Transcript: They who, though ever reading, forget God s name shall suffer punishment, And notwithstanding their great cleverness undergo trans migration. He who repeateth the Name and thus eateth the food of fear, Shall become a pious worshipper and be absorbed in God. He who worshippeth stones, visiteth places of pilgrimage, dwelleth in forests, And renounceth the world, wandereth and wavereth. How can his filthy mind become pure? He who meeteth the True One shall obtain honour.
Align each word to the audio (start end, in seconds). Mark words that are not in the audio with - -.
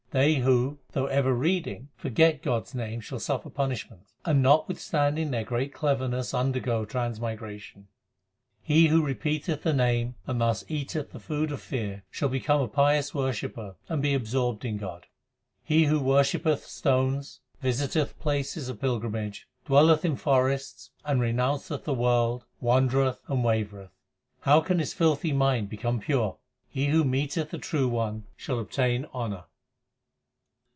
They 0.13 0.35
who, 0.39 0.79
though 0.91 1.05
ever 1.05 1.33
reading, 1.33 1.87
forget 1.95 2.41
God 2.41 2.63
s 2.63 2.75
name 2.75 2.99
shall 2.99 3.17
suffer 3.17 3.49
punishment, 3.49 4.11
And 4.25 4.43
notwithstanding 4.43 5.31
their 5.31 5.45
great 5.45 5.73
cleverness 5.73 6.33
undergo 6.33 6.83
trans 6.83 7.17
migration. 7.21 7.87
He 8.61 8.87
who 8.87 9.01
repeateth 9.01 9.61
the 9.63 9.71
Name 9.71 10.15
and 10.27 10.41
thus 10.41 10.65
eateth 10.67 11.13
the 11.13 11.19
food 11.21 11.49
of 11.53 11.61
fear, 11.61 12.03
Shall 12.11 12.27
become 12.27 12.59
a 12.59 12.67
pious 12.67 13.15
worshipper 13.15 13.77
and 13.87 14.01
be 14.01 14.13
absorbed 14.13 14.65
in 14.65 14.75
God. 14.75 15.05
He 15.63 15.85
who 15.85 16.01
worshippeth 16.01 16.65
stones, 16.65 17.39
visiteth 17.61 18.19
places 18.19 18.67
of 18.67 18.81
pilgrimage, 18.81 19.47
dwelleth 19.63 20.03
in 20.03 20.17
forests, 20.17 20.89
And 21.05 21.21
renounceth 21.21 21.85
the 21.85 21.93
world, 21.93 22.43
wandereth 22.59 23.21
and 23.29 23.45
wavereth. 23.45 23.91
How 24.41 24.59
can 24.59 24.79
his 24.79 24.93
filthy 24.93 25.31
mind 25.31 25.69
become 25.69 26.01
pure? 26.01 26.35
He 26.67 26.87
who 26.87 27.05
meeteth 27.05 27.51
the 27.51 27.57
True 27.57 27.87
One 27.87 28.25
shall 28.35 28.59
obtain 28.59 29.05
honour. 29.13 29.45